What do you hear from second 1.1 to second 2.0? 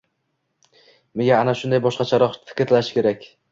Miya ana shunday